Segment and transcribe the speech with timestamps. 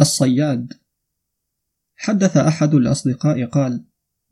[0.00, 0.72] الصياد.
[1.96, 3.84] حدث أحد الأصدقاء قال: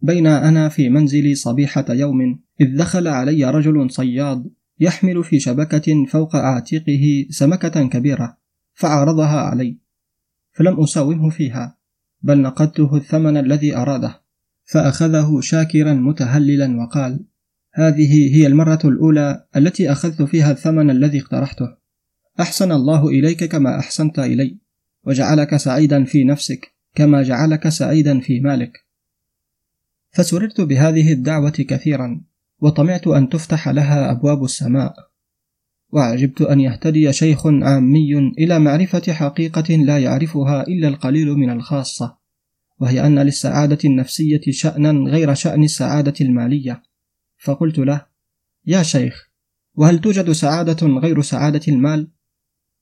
[0.02, 6.36] بين أنا في منزلي صبيحة يوم إذ دخل علي رجل صياد يحمل في شبكة فوق
[6.36, 8.38] عاتقه سمكة كبيرة
[8.74, 9.78] فعرضها علي.
[10.52, 11.78] فلم أساومه فيها
[12.22, 14.22] بل نقدته الثمن الذي أراده.
[14.64, 17.24] فأخذه شاكرا متهللا وقال
[17.72, 21.76] هذه هي المرة الأولى التي أخذت فيها الثمن الذي اقترحته.
[22.40, 24.61] أحسن الله إليك كما أحسنت إلي.
[25.04, 28.72] وجعلك سعيدا في نفسك كما جعلك سعيدا في مالك.
[30.10, 32.20] فسررت بهذه الدعوة كثيرا
[32.60, 34.94] وطمعت أن تفتح لها أبواب السماء.
[35.90, 42.16] وعجبت أن يهتدي شيخ عامي إلى معرفة حقيقة لا يعرفها إلا القليل من الخاصة
[42.80, 46.82] وهي أن للسعادة النفسية شأنا غير شأن السعادة المالية.
[47.38, 48.06] فقلت له
[48.66, 49.28] يا شيخ
[49.74, 52.08] وهل توجد سعادة غير سعادة المال؟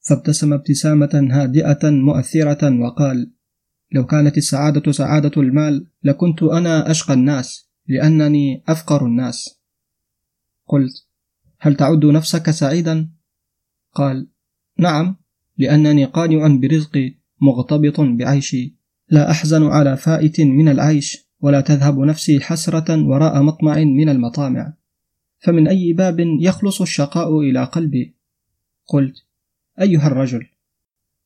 [0.00, 3.30] فابتسم ابتسامة هادئة مؤثرة وقال
[3.92, 9.60] لو كانت السعادة سعادة المال لكنت أنا أشقى الناس لأنني أفقر الناس.
[10.66, 11.06] قلت
[11.58, 13.08] هل تعد نفسك سعيدا؟
[13.94, 14.27] قال
[14.78, 15.16] نعم
[15.58, 18.75] لأنني قانع برزقي مغتبط بعيشي.
[19.08, 24.72] لا أحزن على فائت من العيش ولا تذهب نفسي حسرة وراء مطمع من المطامع.
[25.38, 28.14] فمن أي باب يخلص الشقاء إلى قلبي؟
[28.86, 29.14] قلت
[29.81, 30.47] أيها الرجل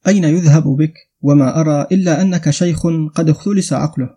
[0.09, 4.17] أين يذهب بك وما أرى إلا أنك شيخ قد اختلس عقله؟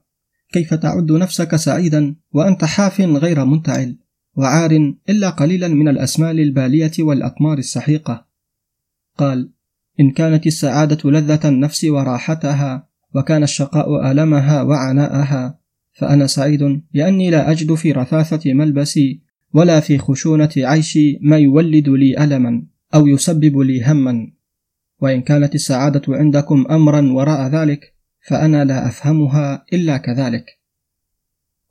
[0.52, 3.98] كيف تعد نفسك سعيدا وأنت حاف غير منتعل
[4.36, 8.26] وعار إلا قليلا من الأسمال البالية والأطمار السحيقة؟
[9.18, 9.50] قال
[10.00, 15.60] إن كانت السعادة لذة النفس وراحتها وكان الشقاء آلمها وعناءها
[15.94, 19.22] فأنا سعيد لأني لا أجد في رثاثة ملبسي
[19.54, 22.64] ولا في خشونة عيشي ما يولد لي ألما.
[22.96, 24.32] أو يسبب لي هما
[25.00, 27.94] وإن كانت السعادة عندكم أمرا وراء ذلك
[28.28, 30.60] فأنا لا أفهمها إلا كذلك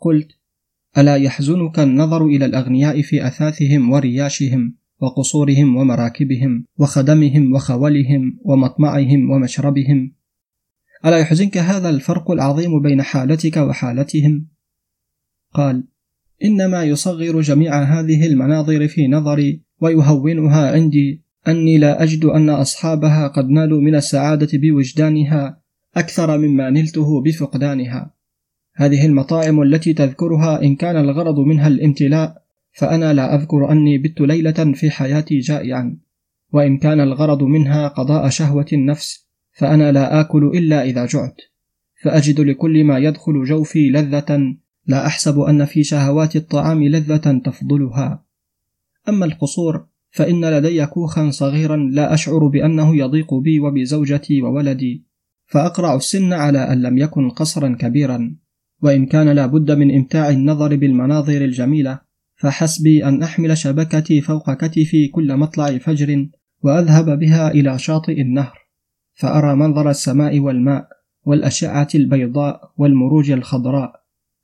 [0.00, 0.28] قلت
[0.98, 10.12] ألا يحزنك النظر إلى الأغنياء في أثاثهم ورياشهم وقصورهم ومراكبهم وخدمهم وخولهم ومطمعهم ومشربهم
[11.06, 14.46] ألا يحزنك هذا الفرق العظيم بين حالتك وحالتهم؟
[15.52, 15.84] قال:
[16.44, 21.26] إنما يصغر جميع هذه المناظر في نظري ويهونها عندي.
[21.48, 25.60] أني لا أجد أن أصحابها قد نالوا من السعادة بوجدانها
[25.96, 28.10] أكثر مما نلته بفقدانها.
[28.74, 32.42] هذه المطاعم التي تذكرها إن كان الغرض منها الامتلاء
[32.72, 35.96] فأنا لا أذكر أني بت ليلة في حياتي جائعا،
[36.52, 41.40] وإن كان الغرض منها قضاء شهوة النفس فأنا لا آكل إلا إذا جعت.
[42.02, 44.56] فأجد لكل ما يدخل جوفي لذة
[44.86, 48.25] لا أحسب أن في شهوات الطعام لذة تفضلها.
[49.08, 55.06] أما القصور فإن لدي كوخا صغيرا لا أشعر بأنه يضيق بي وبزوجتي وولدي
[55.46, 58.36] فأقرع السن على أن لم يكن قصرا كبيرا.
[58.82, 62.00] وإن كان لا بد من إمتاع النظر بالمناظر الجميلة
[62.36, 66.28] فحسبي أن أحمل شبكتي فوق كتفي كل مطلع فجر
[66.62, 68.58] وأذهب بها إلى شاطئ النهر
[69.14, 70.88] فأرى منظر السماء والماء
[71.24, 73.92] والأشعة البيضاء والمروج الخضراء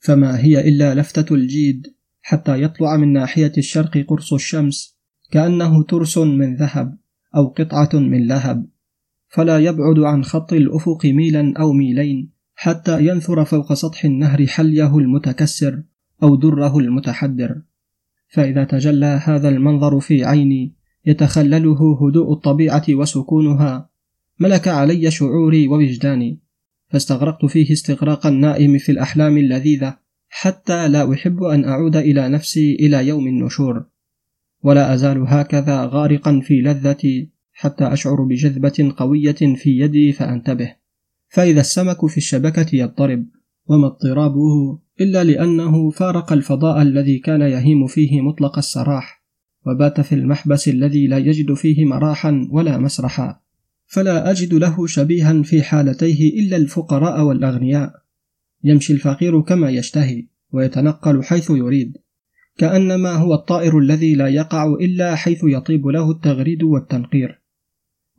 [0.00, 1.86] فما هي إلا لفتة الجيد.
[2.22, 4.96] حتى يطلع من ناحية الشرق قرص الشمس
[5.30, 6.98] كأنه ترس من ذهب
[7.36, 8.66] أو قطعة من لهب.
[9.28, 15.82] فلا يبعد عن خط الأفق ميلا أو ميلين حتى ينثر فوق سطح النهر حليه المتكسر
[16.22, 17.62] أو دره المتحدر.
[18.28, 20.74] فإذا تجلى هذا المنظر في عيني
[21.06, 23.90] يتخلله هدوء الطبيعة وسكونها.
[24.40, 26.38] ملك علي شعوري ووجداني
[26.90, 30.01] فاستغرقت فيه استغراق النائم في الأحلام اللذيذة.
[30.34, 33.84] حتى لا أحب أن أعود إلى نفسي إلى يوم النشور
[34.62, 40.75] ولا أزال هكذا غارقا في لذتي حتى أشعر بجذبة قوية في يدي فأنتبه.
[41.28, 43.26] فإذا السمك في الشبكة يضطرب
[43.66, 49.25] وما اضطرابه إلا لأنه فارق الفضاء الذي كان يهيم فيه مطلق السراح
[49.66, 53.41] وبات في المحبس الذي لا يجد فيه مراحا ولا مسرحا.
[53.87, 58.02] فلا أجد له شبيها في حالتيه إلا الفقراء والأغنياء.
[58.64, 61.99] يمشي الفقير كما يشتهي ويتنقل حيث يريد.
[62.59, 67.43] كأنما هو الطائر الذي لا يقع إلا حيث يطيب له التغريد والتنقير.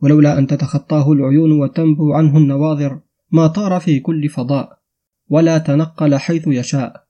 [0.00, 3.00] ولولا أن تتخطاه العيون وتنبو عنه النواظر
[3.32, 4.78] ما طار في كل فضاء
[5.28, 7.06] ولا تنقل حيث يشاء.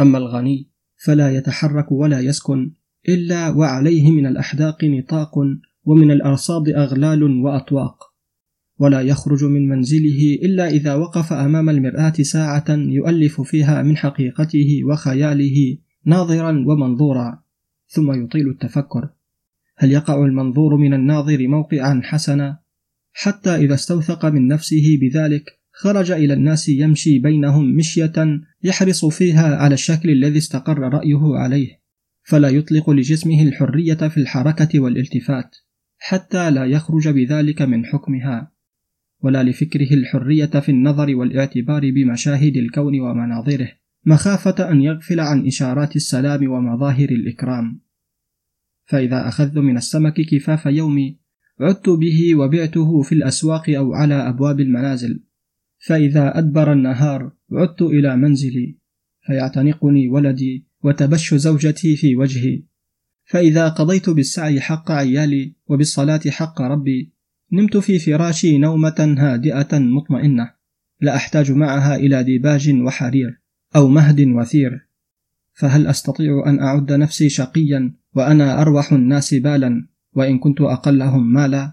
[0.00, 0.70] أما الغني
[1.04, 2.72] فلا يتحرك ولا يسكن
[3.08, 5.38] إلا وعليه من الأحداق نطاق
[5.84, 8.05] ومن الأرصاد أغلال وأطواق.
[8.78, 15.78] ولا يخرج من منزله إلا إذا وقف أمام المرآة ساعة يؤلف فيها من حقيقته وخياله
[16.04, 17.42] ناظرا ومنظورا
[17.88, 19.08] ثم يطيل التفكر.
[19.76, 22.58] هل يقع المنظور من الناظر موقعا حسنا؟
[23.12, 29.74] حتى إذا استوثق من نفسه بذلك خرج إلى الناس يمشي بينهم مشية يحرص فيها على
[29.74, 31.80] الشكل الذي استقر رأيه عليه.
[32.22, 35.56] فلا يطلق لجسمه الحرية في الحركة والالتفات
[35.98, 38.55] حتى لا يخرج بذلك من حكمها.
[39.22, 43.68] ولا لفكره الحرية في النظر والاعتبار بمشاهد الكون ومناظره.
[44.04, 47.80] مخافة أن يغفل عن إشارات السلام ومظاهر الإكرام.
[48.84, 51.18] فإذا أخذت من السمك كفاف يومي
[51.60, 55.20] عدت به وبعته في الأسواق أو على أبواب المنازل.
[55.78, 58.78] فإذا أدبر النهار عدت إلى منزلي.
[59.26, 62.62] فيعتنقني ولدي وتبش زوجتي في وجهي.
[63.24, 67.15] فإذا قضيت بالسعي حق عيالي وبالصلاة حق ربي
[67.52, 70.50] نمت في فراشي نومة هادئة مطمئنة
[71.00, 73.40] لا أحتاج معها إلى ديباج وحرير
[73.76, 74.86] أو مهد وثير.
[75.54, 81.72] فهل أستطيع أن أعد نفسي شقيا وأنا أروح الناس بالا وإن كنت أقلهم مالا؟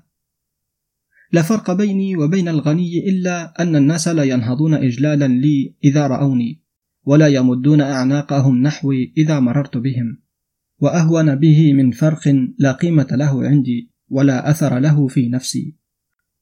[1.31, 6.61] لا فرق بيني وبين الغني إلا أن الناس لا ينهضون إجلالا لي إذا رأوني
[7.05, 10.21] ولا يمدون أعناقهم نحوي إذا مررت بهم.
[10.79, 13.92] وأهون به من فرق لا قيمة له عندي.
[14.13, 15.75] ولا أثر له في نفسي.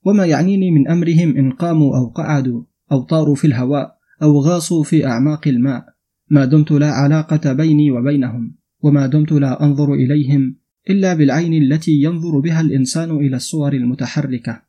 [0.06, 5.06] وما يعنيني من أمرهم إن قاموا أو قعدوا أو طاروا في الهواء أو غاصوا في
[5.06, 5.85] أعماق الماء.
[6.29, 10.56] ما دمت لا علاقة بيني وبينهم وما دمت لا أنظر إليهم
[10.89, 14.62] إلا بالعين التي ينظر بها الإنسان إلى الصور المتحركة.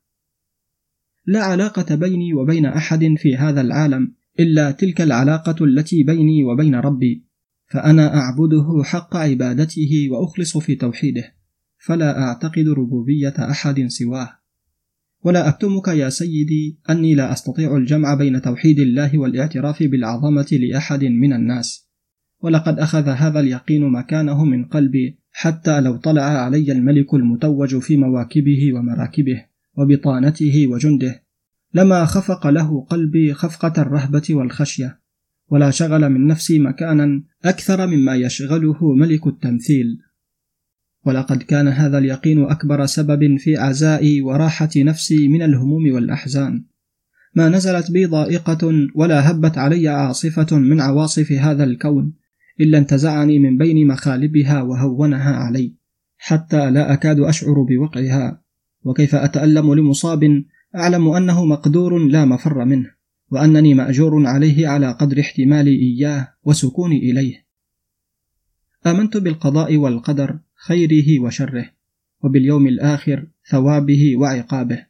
[1.26, 7.24] لا علاقة بيني وبين أحد في هذا العالم إلا تلك العلاقة التي بيني وبين ربي
[7.66, 11.34] فأنا أعبده حق عبادته وأخلص في توحيده.
[11.84, 14.30] فلا أعتقد ربوبية أحد سواه.
[15.24, 21.32] ولا أكتمك يا سيدي أني لا أستطيع الجمع بين توحيد الله والاعتراف بالعظمة لأحد من
[21.32, 21.88] الناس.
[22.40, 28.72] ولقد أخذ هذا اليقين مكانه من قلبي حتى لو طلع علي الملك المتوج في مواكبه
[28.74, 29.44] ومراكبه
[29.74, 31.22] وبطانته وجنده.
[31.74, 35.00] لما خفق له قلبي خفقة الرهبة والخشية.
[35.48, 39.98] ولا شغل من نفسي مكانا أكثر مما يشغله ملك التمثيل.
[41.04, 46.64] ولقد كان هذا اليقين أكبر سبب في عزائي وراحة نفسي من الهموم والأحزان.
[47.34, 52.12] ما نزلت بي ضائقة ولا هبت علي عاصفة من عواصف هذا الكون
[52.60, 55.74] إلا انتزعني من بين مخالبها وهونها علي
[56.18, 58.42] حتى لا أكاد أشعر بوقعها.
[58.84, 60.44] وكيف أتألم لمصاب
[60.76, 62.90] أعلم أنه مقدور لا مفر منه
[63.30, 67.46] وأنني مأجور عليه على قدر احتمالي إياه وسكوني إليه.
[68.86, 71.70] آمنت بالقضاء والقدر خيره وشره
[72.22, 74.86] وباليوم الآخر ثوابه وعقابه.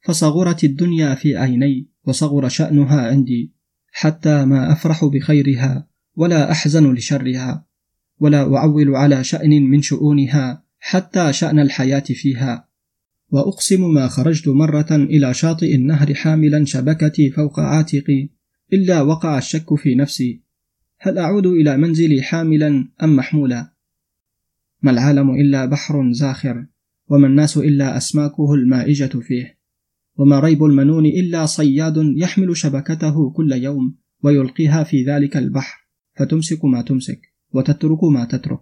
[0.00, 3.52] فصغرت الدنيا في عيني وصغر شأنها عندي
[3.92, 5.86] حتى ما أفرح بخيرها
[6.16, 7.66] ولا أحزن لشرها
[8.20, 12.68] ولا أعول على شأن من شؤونها حتى شأن الحياة فيها.
[13.30, 18.28] وأقسم ما خرجت مرة إلى شاطئ النهر حاملا شبكتي فوق عاتقي
[18.72, 20.42] إلا وقع الشك في نفسي.
[20.98, 23.73] هل أعود إلى منزلي حاملا أم محمولا؟
[24.84, 26.66] ما العالم إلا بحر زاخر
[27.08, 29.58] وما الناس إلا أسماكه المائجة فيه.
[30.16, 35.88] وما ريب المنون إلا صياد يحمل شبكته كل يوم ويلقيها في ذلك البحر.
[36.16, 37.20] فتمسك ما تمسك
[37.52, 38.60] وتترك ما تترك.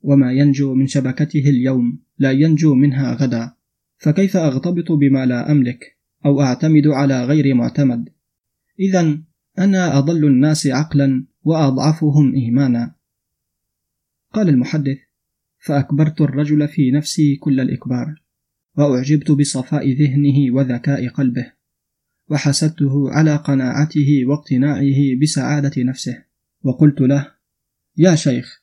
[0.00, 3.52] وما ينجو من شبكته اليوم لا ينجو منها غدا.
[3.98, 8.08] فكيف أغتبط بما لا أملك أو أعتمد على غير معتمد؟
[8.80, 9.18] إذا
[9.58, 12.94] أنا أضل الناس عقلا وأضعفهم إيمانا.
[14.32, 14.98] قال المحدث
[15.64, 18.22] فأكبرت الرجل في نفسي كل الإكبار
[18.76, 21.52] وأعجبت بصفاء ذهنه وذكاء قلبه
[22.30, 26.24] وحسدته على قناعته واقتناعه بسعادة نفسه.
[26.62, 27.30] وقلت له
[27.96, 28.62] يا شيخ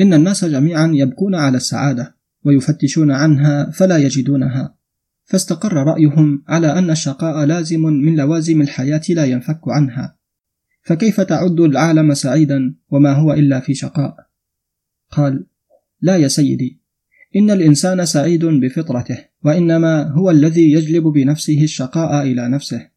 [0.00, 4.76] إن الناس جميعا يبكون على السعادة ويفتشون عنها فلا يجدونها
[5.24, 10.18] فاستقر رأيهم على أن الشقاء لازم من لوازم الحياة لا ينفك عنها
[10.82, 14.16] فكيف تعد العالم سعيدا وما هو إلا في شقاء؟
[15.10, 15.46] قال
[16.00, 16.80] لا يا سيدي.
[17.36, 22.88] إن الإنسان سعيد بفطرته وإنما هو الذي يجلب بنفسه الشقاء إلى نفسه.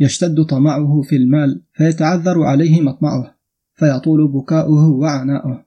[0.00, 3.38] يشتد طمعه في المال فيتعذر عليه مطمعه
[3.74, 5.64] فيطول بكاؤه وعناؤه.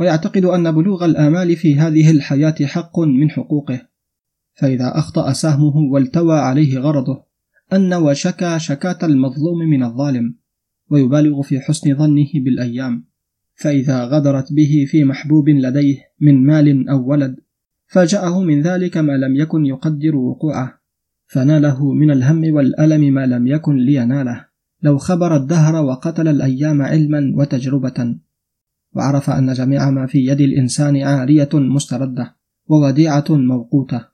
[0.00, 3.80] ويعتقد أن بلوغ الآمال في هذه الحياة حق من حقوقه.
[4.54, 7.22] فإذا أخطأ سهمه والتوى عليه غرضه
[7.72, 10.34] أن وشكى شكاة المظلوم من الظالم
[10.90, 13.07] ويبالغ في حسن ظنه بالأيام.
[13.58, 17.36] فإذا غدرت به في محبوب لديه من مال أو ولد
[17.86, 20.80] فاجأه من ذلك ما لم يكن يقدر وقوعه
[21.26, 24.44] فناله من الهم والألم ما لم يكن ليناله
[24.82, 28.16] لو خبر الدهر وقتل الأيام علما وتجربة.
[28.92, 32.36] وعرف أن جميع ما في يد الإنسان عارية مستردة
[32.66, 34.04] ووديعة موقوتة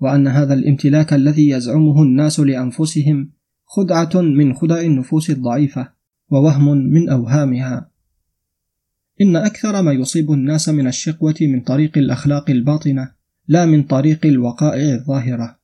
[0.00, 3.30] وأن هذا الامتلاك الذي يزعمه الناس لأنفسهم
[3.64, 5.88] خدعة من خدع النفوس الضعيفة
[6.30, 7.93] ووهم من أوهامها.
[9.20, 13.10] إن أكثر ما يصيب الناس من الشقوة من طريق الأخلاق الباطنة
[13.48, 15.58] لا من طريق الوقائع الظاهرة.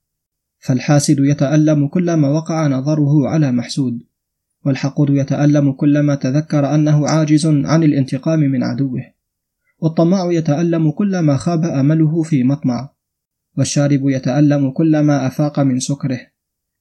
[0.58, 4.02] فالحاسد يتألم كلما وقع نظره على محسود
[4.64, 9.00] والحقود يتألم كلما تذكر أنه عاجز عن الانتقام من عدوه.
[9.78, 12.90] والطماع يتألم كلما خاب أمله في مطمع.
[13.58, 16.20] والشارب يتألم كلما أفاق من سكره.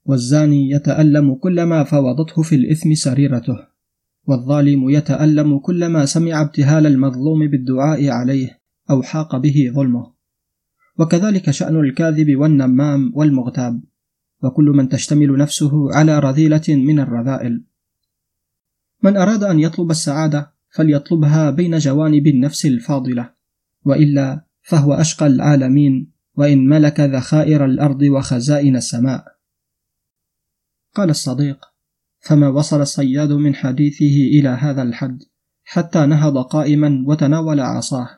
[0.05, 3.68] والزاني يتألم كلما فوضته في الإثم سريرته.
[4.29, 10.13] والظالم يتألم كلما سمع ابتهال المظلوم بالدعاء عليه أو حاق به ظلمه.
[11.00, 13.83] وكذلك شأن الكاذب والنمام والمغتاب.
[14.43, 17.63] وكل من تشتمل نفسه على رذيلة من الرذائل.
[19.03, 23.29] من أراد أن يطلب السعادة فليطلبها بين جوانب النفس الفاضلة.
[23.86, 29.24] وإلا فهو أشقى العالمين وإن ملك ذخائر الأرض وخزائن السماء.
[30.95, 31.68] قال الصديق
[32.19, 35.23] فما وصل الصياد من حديثه إلى هذا الحد
[35.63, 38.09] حتى نهض قائما وتناول عصاه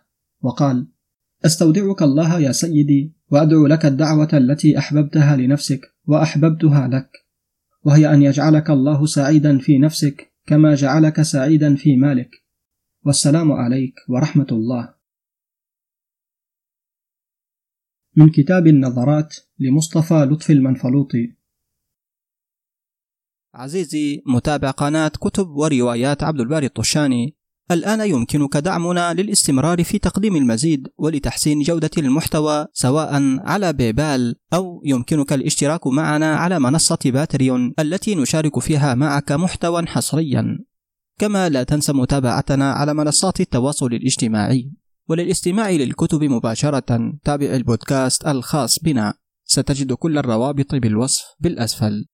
[0.41, 0.87] وقال
[1.45, 7.09] أستودعك الله يا سيدي وأدعو لك الدعوة التي أحببتها لنفسك وأحببتها لك
[7.83, 12.29] وهي أن يجعلك الله سعيدا في نفسك كما جعلك سعيدا في مالك.
[13.05, 14.93] والسلام عليك ورحمة الله.
[18.15, 21.35] من كتاب النظرات لمصطفى لطفي المنفلوطي.
[23.53, 27.35] عزيزي متابع قناة كتب وروايات عبد الباري الطشاني.
[27.71, 35.33] الآن يمكنك دعمنا للاستمرار في تقديم المزيد ولتحسين جودة المحتوى سواء على بيبال أو يمكنك
[35.33, 40.59] الاشتراك معنا على منصة باتريون التي نشارك فيها معك محتوى حصريا.
[41.19, 44.71] كما لا تنسى متابعتنا على منصات التواصل الاجتماعي.
[45.09, 49.13] وللاستماع للكتب مباشرة تابع البودكاست الخاص بنا.
[49.45, 52.05] ستجد كل الروابط بالوصف بالأسفل.